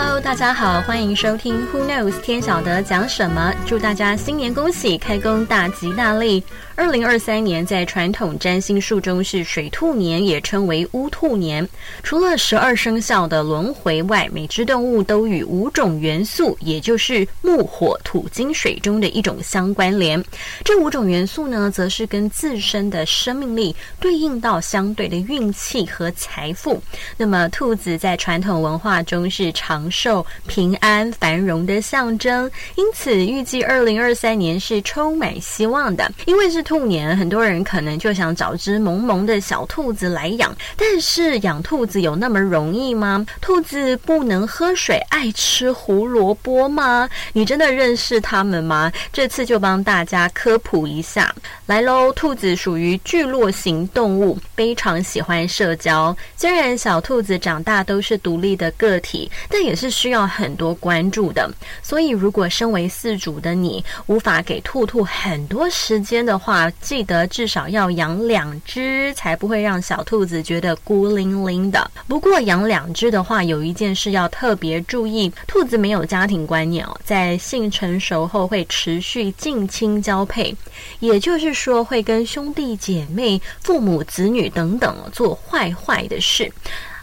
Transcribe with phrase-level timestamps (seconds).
[0.00, 6.44] Hello，大家好，欢迎收听 Who Knows 天晓得讲什么，祝大家新年恭喜，开工大吉大利。
[6.78, 11.68] 二零二三年在传统占星术中是水兔年，也称为乌兔年。
[12.04, 20.24] 除了十二生肖的轮回外，每只动物都与五种元素，也就是木、火、土、金、水中的一种相关联。
[20.62, 26.80] 这五种元素呢，则是跟自身的生命力对应到相对的运气和财富。
[27.16, 36.64] 那么，兔子在传统文化中是长寿、平安、繁荣的象征，因此预计二零二三年是充满希望的，因为是。
[36.68, 43.24] 兔年，很多人可能就想找只萌萌的小兔子来养，但是养兔子有那么容易吗？
[43.40, 47.08] 兔子不能喝水，爱吃胡萝卜吗？
[47.32, 48.92] 你真的认识它们吗？
[49.10, 52.12] 这次就帮大家科普一下，来喽！
[52.12, 56.14] 兔子属于聚落型动物，非常喜欢社交。
[56.36, 61.50] 虽然小兔子长大都是独立的个体，但也是需要很多关注的。
[61.82, 71.90] 所以，如果身为饲主的你无法给兔兔很多时间的话，记得至少要养两只，才不会让小兔子觉得孤零零的。
[72.06, 80.54] 不过养两只的话，有一件事要特别注意：兔子没有家庭观念哦，在性成熟后会持续近亲交配，
[81.00, 86.50] 也就是说会跟兄弟姐妹、父母、子女等等做坏坏的事。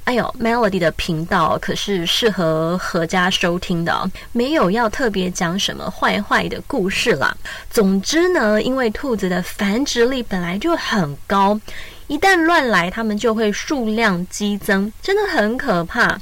[0.06, 7.36] 哎呦，Melody 的频道可是适合合家收听的，没有要特别讲什么坏坏的故事啦。
[7.72, 11.60] 总之呢，因为兔子的繁殖力本来就很高，
[12.06, 16.22] 一旦乱来，它们就会数量激增，真的很可怕。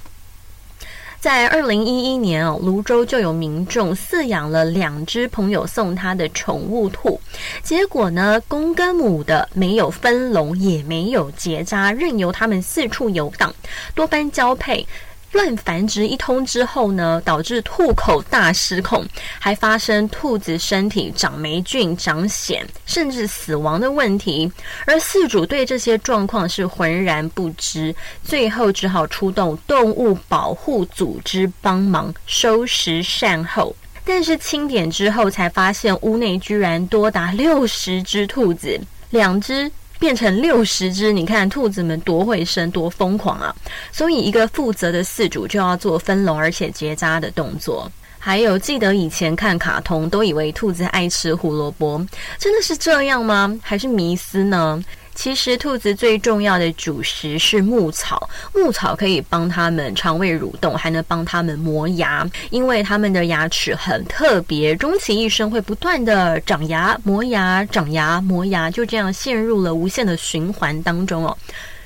[1.24, 7.18] 在二零一一年哦，泸州就有民众饲养了两只朋友送他的宠物兔，
[7.64, 13.56] 结果呢，公跟母的没有分笼，也没有结扎，任由他们四处游荡，
[13.96, 14.86] 多番交配。
[15.34, 19.06] 乱繁殖一通之后呢，导致兔口大失控，
[19.40, 24.50] 还发生兔子身体长霉菌、长癣，甚至死亡的问题。
[24.86, 27.94] 而饲主对这些状况是浑然不知，
[28.24, 33.76] 最后只好出动动物保护组织帮忙收拾善后。
[34.06, 39.72] 但是清点之后才发现，屋内居然多达六十只兔子，两只。
[40.00, 43.56] 变成六十只，你看兔子们多会生，多疯狂啊！
[43.92, 47.92] 所以一个负责的饲主就要做分笼而且结扎的动作。
[48.20, 52.06] 还有，记得以前看卡通都以为兔子爱吃胡萝卜，
[52.38, 53.58] 真的是这样吗？
[53.62, 54.82] 还是迷思呢？
[55.16, 58.30] 其实，兔子最重要的主食是牧草。
[58.54, 62.28] 牧草可以帮它们肠胃蠕动，还能帮它们磨牙。
[62.50, 71.38] 因为它们的牙齿很特别，终其一生会不断的长牙、磨牙、长牙、磨牙，就这样陷入了无限的循环当中哦。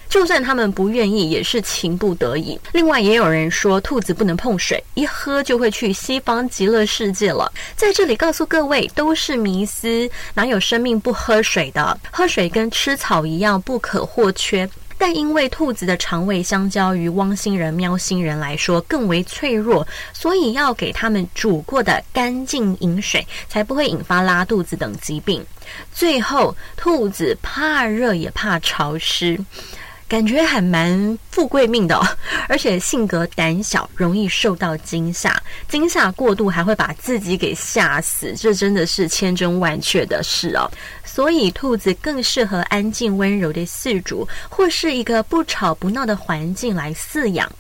[0.10, 2.60] 就算他们不愿意，也是情不得已。
[2.72, 7.52] 另外，也有人说兔子不能碰水，一喝就会去西方极乐世界了。
[7.76, 12.00] 在这里告诉各位，都是迷思，哪有生命不喝水的？
[12.12, 14.70] 喝水跟吃草一样不可或缺。
[15.00, 25.46] 但因为兔子的肠胃相较于汪星人、喵星人来说更为脆弱，所以要给他们煮过的干净饮水，才不会引发拉肚子等疾病。
[25.94, 29.38] 最后，兔子怕热也怕潮湿。
[30.08, 32.08] 感觉还蛮富贵命的，哦
[32.48, 40.70] 而且性格胆小，容易受到惊吓，惊吓过度还会把自己给吓死，这真的是千真万确的事哦。
[41.04, 47.52] 所以兔子更适合安静温柔的饲主，或是一个不吵不闹的环境来饲养。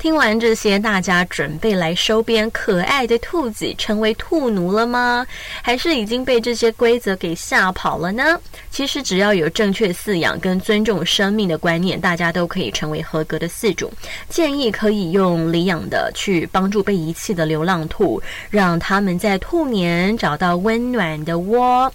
[0.00, 5.26] 听完这些，大家准备来收编可爱的兔子，成为兔奴了吗？
[5.60, 8.40] 还是已经被这些规则给吓跑了呢？
[8.70, 13.92] 其实只要有正确饲养跟尊重生命的观念，大家都可以成为合格的饲主。
[14.30, 21.92] 建议可以用领养的去帮助被遗弃的流浪兔，让他们在兔年找到温暖的窝。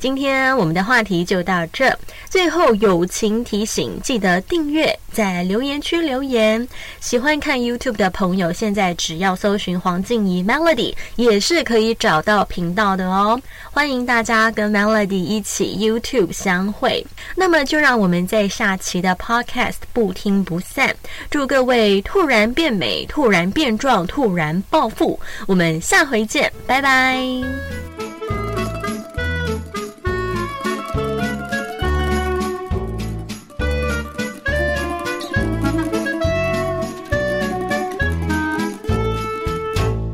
[0.00, 1.94] 今天我们的话题就到这。
[2.30, 6.66] 最后友情提醒，记得订阅，在留言区留言。
[7.00, 13.38] 喜欢看 YouTube 的朋友，现在只要搜寻黄静怡 Melody，也是可以找到频道的哦。
[13.70, 17.06] 欢迎大家跟 Melody 一起 YouTube 相会。
[17.36, 20.94] 那么就让我们在下期的 Podcast 不听不散。
[21.28, 25.20] 祝各位突然变美，突然变壮，突然暴富。
[25.46, 27.79] 我们下回见，拜拜。